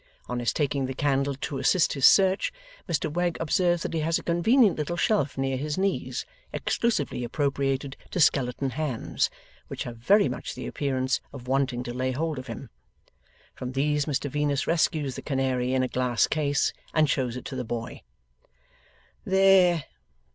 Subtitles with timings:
[0.27, 2.51] On his taking the candle to assist his search,
[2.89, 7.95] Mr Wegg observes that he has a convenient little shelf near his knees, exclusively appropriated
[8.09, 9.29] to skeleton hands,
[9.67, 12.71] which have very much the appearance of wanting to lay hold of him.
[13.53, 17.55] From these Mr Venus rescues the canary in a glass case, and shows it to
[17.55, 18.01] the boy.
[19.23, 19.83] 'There!